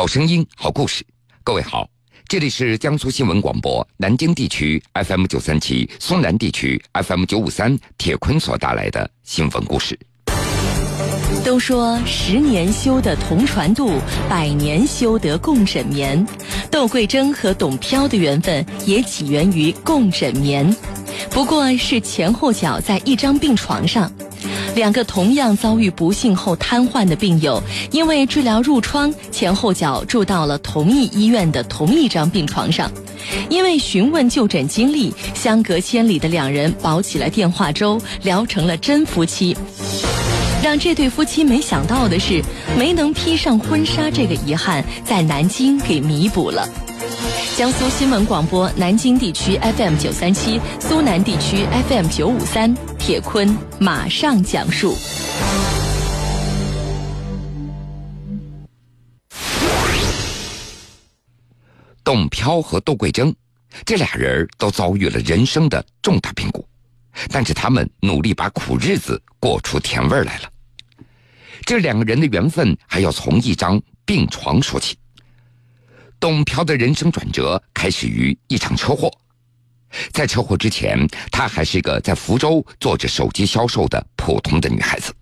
[0.00, 1.04] 好声音，好故事。
[1.44, 1.86] 各位好，
[2.26, 10.00] 这里是江苏新闻广播南京地区 FM 九三七、苏南地区 FM 九五三，铁坤所带来的新闻故事。
[11.44, 16.26] 都说十年修得同船渡，百年修得共枕眠。
[16.70, 20.74] 窦桂珍和董飘的缘分也起源于共枕眠，
[21.28, 24.10] 不过是前后脚在一张病床上。
[24.74, 32.90] 两个同样遭遇不幸后瘫痪的病友，因为治疗褥疮，前后脚住到了同一医院的同一张病床上。
[33.48, 39.56] 因为询问就诊经历，相隔千里的两人煲起了电话粥，聊成了真夫妻。
[40.62, 42.42] 让这对夫妻没想到的是，
[42.78, 46.68] 没能披上婚纱这个遗憾，在南京给弥补了。
[47.56, 52.74] 江苏新闻广播南京地区 FM 九三七，苏南地区 FM 九五三，
[53.10, 54.94] 铁坤马上讲述。
[62.04, 63.34] 董飘和窦桂珍，
[63.84, 66.64] 这俩人都遭遇了人生的重大变故，
[67.32, 70.48] 但是他们努力把苦日子过出甜味来了。
[71.62, 74.96] 这两个人的缘分还要从一张病床说起。
[76.20, 79.10] 董飘的人生转折开始于一场车祸，
[80.12, 80.98] 在车祸之前，
[81.30, 85.14] 她还是一个在福州做着手机销售的普通的女孩子。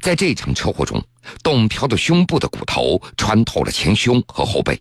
[0.00, 1.00] 在这场车祸中，
[1.42, 4.80] 董飘的胸部的骨头穿透了前胸和后背，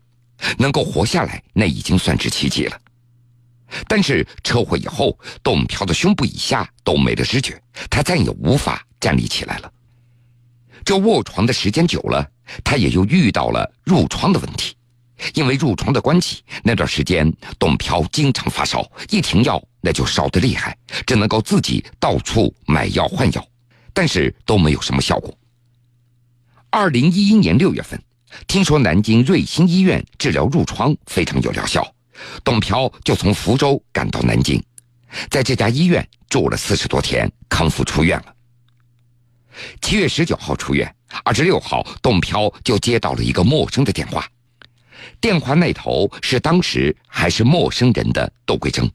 [0.58, 2.80] 能够活下来，那已经算是奇迹了。
[3.88, 9.72] 但是车祸以后，董飘的胸部以下都没了知觉，她再也无法站立起来了。
[10.84, 12.28] 这卧床的时间久了，
[12.64, 14.76] 她也又遇到了褥疮的问题。
[15.34, 23.48] 因为褥疮的关系，那段时间董飘经常发烧，一停药那就烧得厉害，只能够自己到处买药换药，
[23.94, 25.38] 但是都没有什么效果。
[26.70, 28.02] 二零一一年六月份，
[28.48, 31.86] 听说南京瑞星医院治疗褥疮非常有疗效，
[32.44, 34.64] 董飘就从福州赶到南京，
[35.30, 38.36] 在这家医院住了四十多天，康复出院了。
[39.82, 40.96] 七月十九号出院，
[41.26, 44.26] 二十六号，董飘就接到了一个陌生的电话。
[45.22, 48.92] 电话那头是当时还是陌生人的窦桂珍。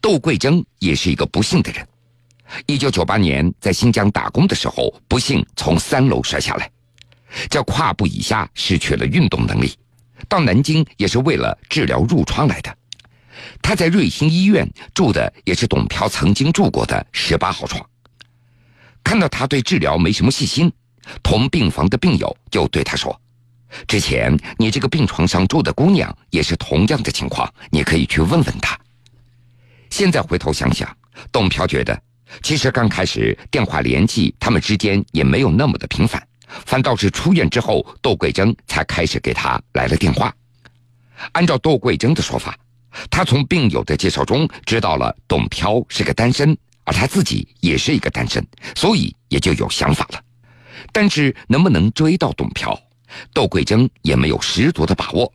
[0.00, 1.86] 窦桂珍也是一个不幸的人。
[2.64, 6.70] 一九九八年在新疆打工的时候，不幸从三楼摔下来，
[7.50, 9.76] 这胯部以下失去了运动能力。
[10.28, 12.74] 到南京也是为了治疗褥疮来的。
[13.60, 17.84] 他在瑞星医院住的也是董飘曾经住过的十八号床。
[19.04, 20.72] 看到他对治疗没什么信心，
[21.22, 23.20] 同病房的病友就对他说。
[23.86, 28.78] 之前你这个病床上住的姑娘也是同样的情况，你可以去问问她。
[29.90, 30.88] 现在回头想想，
[31.32, 31.98] 董飘觉得，
[32.42, 36.22] 其实刚开始电话联系他们之间也没有那么的频繁，
[36.66, 40.34] 反倒是出院之后，窦桂珍才开始给他来了电话。
[41.32, 42.56] 按照窦桂珍的说法，
[43.10, 48.46] 他从病友的介绍中知道了董飘是个单身，而他自己也是一个单身，
[48.76, 50.22] 所以也就有想法了。
[50.92, 52.78] 但是能不能追到董飘？
[53.32, 55.32] 窦桂珍也没有十足的把握。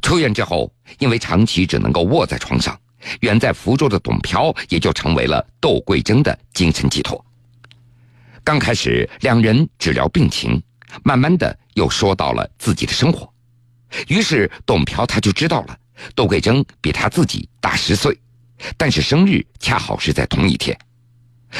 [0.00, 2.78] 出院之后，因为长期只能够卧在床上，
[3.20, 7.24] 远在福州的董飘也就成为了窦桂珍的精神寄托。
[8.44, 10.62] 刚开始两人只聊病情，
[11.02, 13.32] 慢慢的又说到了自己的生活。
[14.08, 15.78] 于是董飘他就知道了，
[16.14, 18.16] 窦桂珍比他自己大十岁，
[18.76, 20.78] 但是生日恰好是在同一天。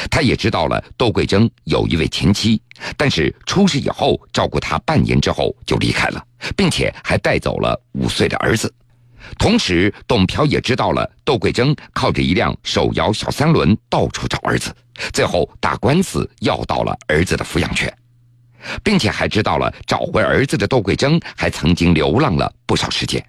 [0.09, 2.61] 他也知道了窦桂铮有一位前妻，
[2.97, 6.23] 但是出事以后照顾他半年之后就离开了，
[6.55, 8.73] 并且还带走了五岁的儿子。
[9.37, 14.75] 同时，董飘也知道了窦桂铮靠着一辆手摇小三轮到处找儿子，
[15.13, 17.91] 最后打官司要到了儿子的抚养权，
[18.83, 23.25] 并且还知道了找回儿子的窦桂铮还曾经流浪了不少时间。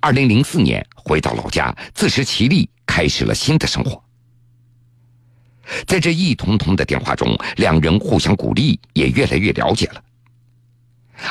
[0.00, 4.02] 二零零四年回到老家，自食其力，开始了新的生活。
[5.86, 10.02] 在这一通通的电话中，两人互相鼓励，也越来越了解了。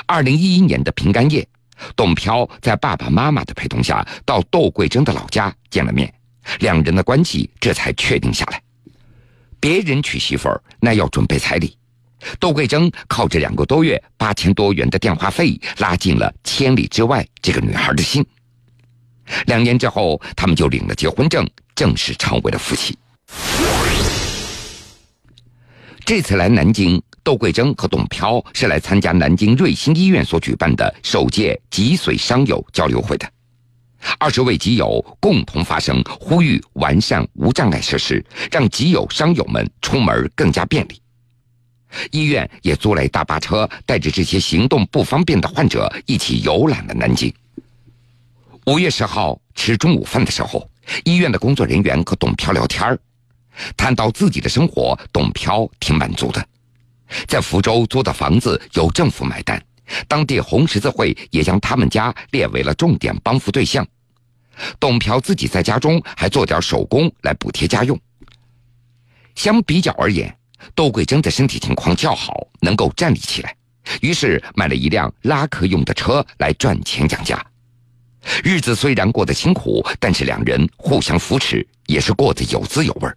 [0.06, 1.48] 二零一一年的平安夜，
[1.96, 6.14] 董飘在爸爸妈妈的陪同下到窦桂珍的老家见了面，
[6.60, 8.62] 两人的关系这才确定下来。
[9.60, 11.76] 别人娶媳妇儿那要准备彩礼，
[12.40, 18.26] 窦桂珍靠着两个多月八千多元的电话费，拉近了千里之外这个女孩的心。
[19.46, 22.98] 两年之后，他们就领了结婚证，正式成为了夫妻。
[26.08, 33.30] 这次来南京，窦桂珍和董飘是来参加南京瑞星医院所举办的首届脊髓伤友交流会的。
[34.18, 41.02] 二十位基友共同发声，呼吁完善无障碍设施，让脊友伤友们出门更加便利。
[42.12, 47.30] 医院也租来大巴车，带着这些行动不方便的患者一起游览了南京。
[48.66, 50.72] 五月十号吃中午饭的时候，
[51.04, 52.98] 医院的工作人员和董飘聊天
[53.76, 56.46] 谈到自己的生活，董飘挺满足的。
[57.28, 59.62] 在福州租的房子由政府买单，
[60.08, 63.88] 当地红十字会也将他们家列为了重点帮扶对象。
[64.80, 67.98] 董飘自己在家中还做点手工来补贴家用。
[69.36, 70.36] 相比较而言，
[70.74, 73.56] 窦桂珍的身体情况较好，能够站立起来，
[74.02, 77.40] 于是买了一辆拉客用的车来赚钱养家。
[78.44, 83.16] 日子虽然过得辛苦，但是两人互相扶持，也是过得有滋有味儿。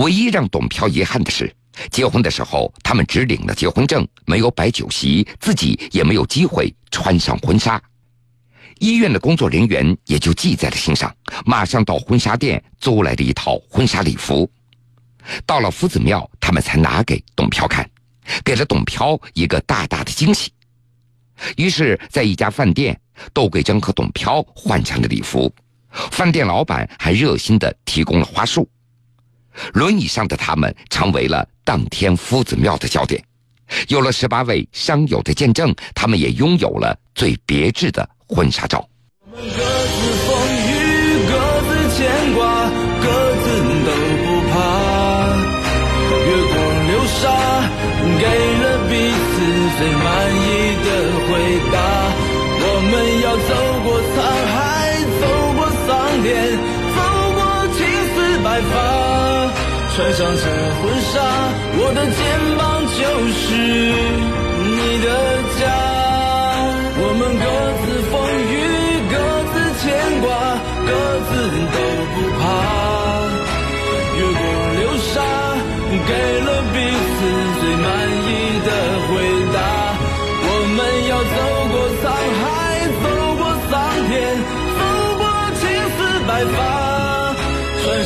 [0.00, 1.54] 唯一让董飘遗憾的是，
[1.90, 7.80] 结婚的时候他们只领了结婚证，没有摆酒席，自己也没有机会穿上婚纱。
[8.78, 11.14] 医院的工作人员也就记在了心上，
[11.44, 14.50] 马上到婚纱店租来了一套婚纱礼服。
[15.44, 17.86] 到了夫子庙，他们才拿给董飘看，
[18.42, 20.50] 给了董飘一个大大的惊喜。
[21.58, 22.98] 于是，在一家饭店，
[23.34, 25.54] 窦桂珍和董飘换上了礼服，
[26.10, 28.66] 饭店老板还热心的提供了花束。
[29.74, 33.22] 轮椅上的他们成为了当天夫子庙的焦点。
[33.88, 38.84] 有了十八位商友的见证，他们也拥有了最别致的婚纱照。
[39.32, 39.46] 各自
[40.26, 40.28] 风
[40.66, 40.72] 雨，
[41.30, 41.32] 各
[41.68, 42.68] 自牵挂，
[43.00, 43.06] 各
[43.42, 43.46] 自
[43.86, 43.90] 都
[44.24, 44.52] 不怕。
[46.26, 46.54] 越过
[46.88, 47.22] 流沙，
[48.18, 48.24] 给
[48.58, 48.92] 了彼
[49.30, 49.32] 此
[49.78, 50.04] 最满
[50.34, 50.44] 意
[50.84, 50.88] 的
[51.26, 51.30] 回
[51.70, 51.74] 答。
[52.62, 52.92] 我们
[53.22, 53.50] 要走
[60.00, 60.44] 穿上这
[60.80, 60.82] 婚
[61.12, 61.20] 纱，
[61.76, 62.18] 我的肩
[62.56, 62.98] 膀就
[63.36, 63.44] 是
[64.64, 65.06] 你的
[65.60, 65.62] 家。
[66.96, 67.44] 我们各
[67.84, 68.12] 自风
[68.48, 68.50] 雨，
[69.12, 69.14] 各
[69.52, 69.84] 自牵
[70.24, 70.26] 挂，
[70.88, 70.90] 各
[71.28, 71.30] 自
[71.68, 71.76] 都
[72.14, 72.42] 不怕。
[74.16, 74.42] 越过
[74.80, 75.20] 流沙，
[76.08, 76.10] 给
[76.40, 77.20] 了彼此
[77.60, 77.86] 最满
[78.24, 78.68] 意的
[79.04, 79.12] 回
[79.52, 79.56] 答。
[80.48, 80.78] 我们
[81.12, 81.36] 要走
[81.68, 82.08] 过沧
[82.40, 82.42] 海，
[83.04, 83.04] 走
[83.36, 83.76] 过桑
[84.08, 84.16] 田，
[84.80, 84.80] 走
[85.20, 85.22] 过
[85.60, 85.62] 青
[85.92, 86.58] 丝白发，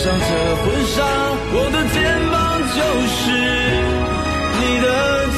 [0.05, 0.21] 上这
[0.57, 1.01] 婚纱。
[1.57, 1.97] 我的肩
[2.31, 2.37] 膀
[2.77, 2.77] 就
[3.09, 3.17] 是
[4.61, 4.87] 你的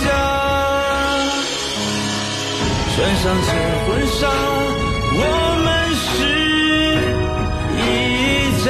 [0.02, 0.06] 家，
[2.96, 3.48] 穿上这
[3.86, 4.26] 婚纱，
[5.14, 5.20] 我
[5.62, 6.04] 们是
[7.78, 7.80] 一
[8.64, 8.68] 家。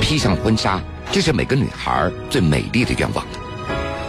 [0.00, 0.80] 披上婚纱，
[1.10, 3.26] 这是每个女孩最美丽的愿望。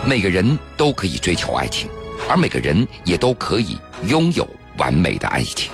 [0.08, 1.90] 每个人都可以追求爱情。
[2.28, 4.48] 而每个人也都可以拥有
[4.78, 5.72] 完美的爱情。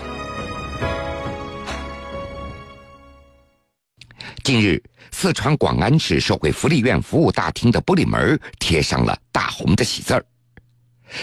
[4.44, 4.81] 近日，
[5.12, 10.25] 四川广安市社会福利院服务大厅的玻璃门贴上了大红的喜字儿。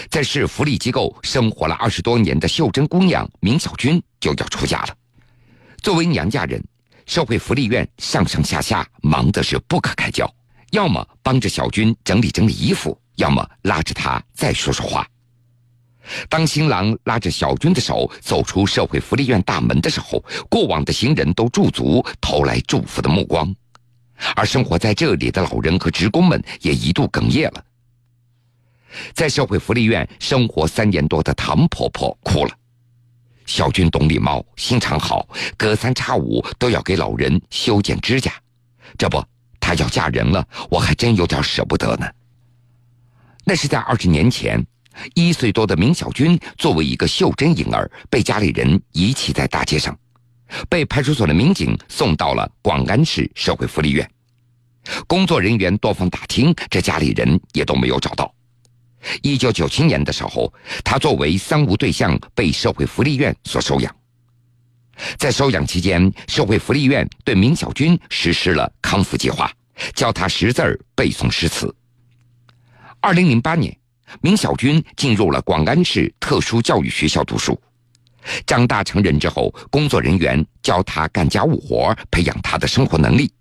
[0.09, 4.95] 在市福利机构生活了二十多年的秀珍姑娘明小军就要出嫁了。
[5.81, 6.63] 作为娘家人，
[7.05, 10.27] 社会福利院上上下下忙的是不可开交，
[10.71, 15.07] 要么帮着小军整理整理衣服，要么拉着他再说说话。
[16.27, 23.53] 当新郎拉着小军的手走出社会福利院大门的时候，过往的行人都驻足投来祝福的目光，
[24.35, 27.63] 而生活在这里的老人和职工们也一度哽咽了。
[29.13, 32.51] 在社会福利院生活三年多的唐婆婆哭了。
[33.45, 35.27] 小军懂礼貌，心肠好，
[35.57, 38.33] 隔三差五都要给老人修剪指甲。
[38.97, 39.23] 这不，
[39.59, 42.07] 她要嫁人了，我还真有点舍不得呢。
[43.45, 44.65] 那是在二十年前。
[45.13, 49.97] 一岁多的明小军作为一个袖珍婴儿，被家里人遗弃在大街上，
[50.67, 54.09] 被派出所的民警送到了广安市社会福利院。
[55.07, 58.33] 工作人员多方打听，这家里人也都没有找到。
[59.21, 60.51] 一九九七年的时候，
[60.83, 63.95] 他作为三无对象被社会福利院所收养。
[65.17, 69.51] 在收养期间，社会福利院对明小军实施了康复计划，
[69.93, 71.73] 教他识字儿、背诵诗词。
[72.99, 73.75] 二零零八年。
[74.21, 77.55] 明小军进入了广安市特殊教育学校读书，
[78.43, 83.31] 长大成人之后，工作人员教他干家务活，培养他的生活能力。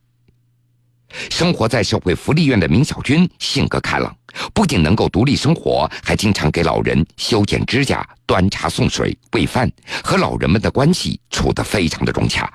[1.31, 4.15] 生活在社会福利院的明小军性格开朗，
[4.53, 9.71] 不仅能够独立生活，还经常给老人修剪指甲、端茶送水、喂饭，
[10.03, 12.51] 和老人们的关系处得非常的融洽。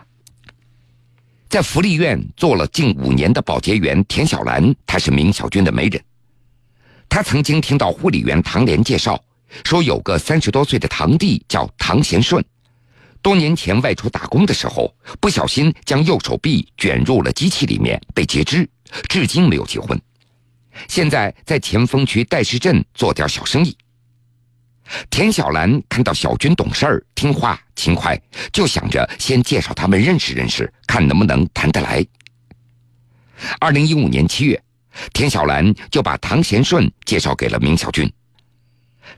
[1.49, 6.03] 在福利院做了近五年的保洁员田小兰，她是明小军的媒人。
[7.09, 9.23] 他曾经听到护理员唐莲介绍，
[9.63, 12.43] 说有个三十多岁的堂弟叫唐贤顺，
[13.23, 18.69] 多年前外出打工的时候，不小心将右手臂卷入了机器里面，被截肢，
[19.07, 19.99] 至今没有结婚。
[20.89, 23.75] 现在在前锋区戴市镇做点小生意。
[25.09, 32.05] 田小兰看到小军懂事儿、听话、勤快，就想着先介绍他们认识认识，看能不能谈得来。
[33.57, 34.61] 二零一五年七月，
[35.13, 38.11] 田小兰就把唐贤顺介绍给了明小军。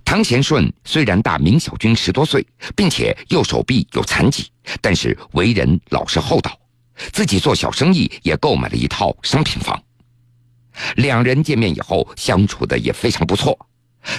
[0.04, 4.50] 唐贤顺虽然大明小军十多岁，并且右手臂有残疾，
[4.82, 6.58] 但是为人老实厚道，
[7.12, 9.82] 自己做小生意也购买了一套商品房。
[10.98, 13.58] 两人见面以后相处的也非常不错。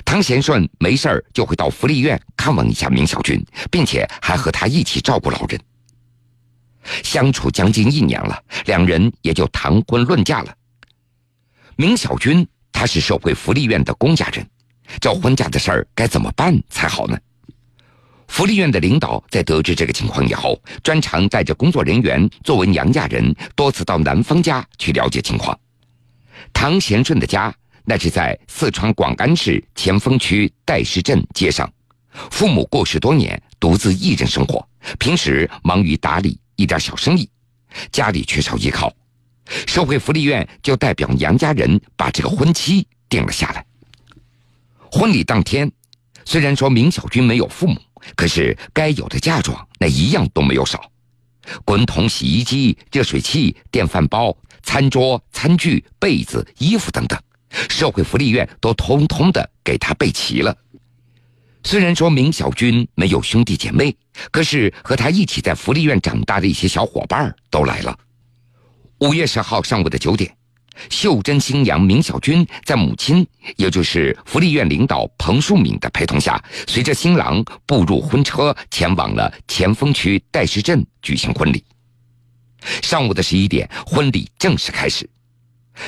[0.05, 5.61] 唐贤顺没事儿就会到福利院看望一下明小军，并且还和他一起照顾老人。
[7.03, 10.55] 相处将近一年了，两人也就谈婚论嫁了。
[11.77, 14.49] 明小军他是社会福利院的公家人，
[15.01, 17.19] 这婚嫁的事儿该怎么办才好呢？
[18.29, 25.59] 福利院的领导在得知这个情况以后，专程带着工作人员作为娘家人，多次到男方家去了解情况。
[26.53, 27.55] 唐贤顺的家。
[27.89, 31.73] 那是在四川广安市前锋区戴石镇街上，
[32.33, 37.31] 父母过世多年，独自一人生活，平时忙于打理一点小生意，
[37.93, 38.93] 家里缺少依靠，
[39.69, 43.65] 社会福利院就代表娘家人把这个婚期定了下来。
[44.91, 45.71] 婚礼当天，
[46.25, 47.81] 虽然说明小军没有父母，
[48.15, 50.91] 可是该有的嫁妆那一样都没有少，
[51.65, 57.19] 滚筒、洗衣机、热水器、电饭煲、餐桌、餐具、被子、衣服等等。
[57.69, 60.55] 社会福利院都通通的给他备齐了。
[61.63, 63.97] 虽然说明小军没有兄弟姐妹，
[64.31, 67.97] 可是和他一起在福利院长大的一些小伙伴都来了。
[68.99, 70.36] 五月十号上午的九点，
[70.91, 81.65] 秀珍新娘明小军在母亲，也就是福利院领导彭淑敏的陪同下，随着新郎步入婚车，前往了前锋区戴石镇举行婚礼。
[82.83, 85.09] 上午的十一点，婚礼正式开始。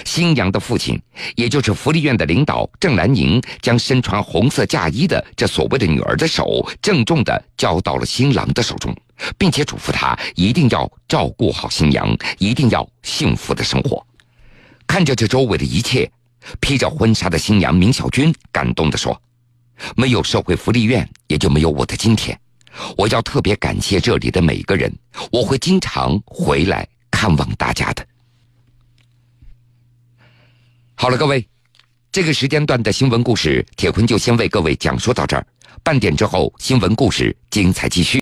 [0.04, 1.00] 新娘的父亲，
[1.34, 8.94] 也就是福利院的领导郑兰宁，将身穿红色嫁衣的这所谓的女儿的手郑重地交到了新郎的手中，
[9.38, 14.06] 并且嘱咐他一定要照顾好新娘，一定要幸福的生活。
[14.88, 16.10] 看着这周围的一切，
[16.58, 19.20] 披着婚纱的新娘明小军感动地说
[19.94, 22.36] ：“没有社会福利院，也就没有我的今天。
[22.96, 24.92] 我要特别感谢这里的每个人，
[25.30, 28.04] 我会经常回来看望大家的。”
[30.96, 31.46] 好了，各位，
[32.10, 35.46] 这个时间段的新闻故事，铁坤就先为各位讲述到这儿。
[35.84, 38.16] 半点之后，新闻故事精彩继续。